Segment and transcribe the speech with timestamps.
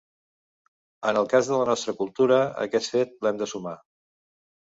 [1.09, 3.77] En el cas de la nostra cultura aquest fet l’hem de sumar.